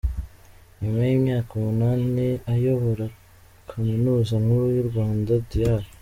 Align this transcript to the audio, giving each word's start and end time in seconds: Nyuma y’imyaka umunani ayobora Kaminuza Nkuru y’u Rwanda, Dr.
Nyuma 0.79 1.01
y’imyaka 1.09 1.49
umunani 1.59 2.27
ayobora 2.53 3.05
Kaminuza 3.69 4.33
Nkuru 4.43 4.65
y’u 4.75 4.85
Rwanda, 4.89 5.31
Dr. 5.51 5.81